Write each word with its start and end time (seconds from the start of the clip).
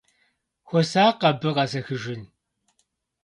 Хуэсакъ 0.67 1.23
абы, 1.29 1.49
къэсэхыжын! 1.55 2.21